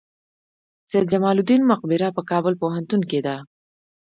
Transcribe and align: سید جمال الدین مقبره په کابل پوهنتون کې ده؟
سید 0.89 1.07
جمال 1.13 1.35
الدین 1.39 1.61
مقبره 1.71 2.07
په 2.17 2.21
کابل 2.29 2.53
پوهنتون 2.61 3.01
کې 3.09 3.19
ده؟ 3.25 3.35